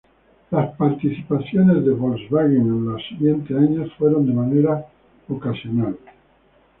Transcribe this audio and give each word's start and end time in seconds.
Las 0.49 0.75
participaciones 0.77 1.85
de 1.85 1.91
Volkswagen 1.93 2.57
en 2.61 2.85
los 2.85 3.07
siguientes 3.07 3.55
años 3.55 3.93
fueron 3.99 4.25
de 4.25 4.33
manera 4.33 4.83
ocasional. 5.29 5.95